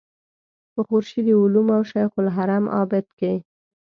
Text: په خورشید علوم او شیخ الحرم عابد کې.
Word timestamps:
په 0.73 0.81
خورشید 0.87 1.27
علوم 1.41 1.67
او 1.75 1.81
شیخ 1.91 2.11
الحرم 2.21 2.65
عابد 2.75 3.05
کې. 3.19 3.33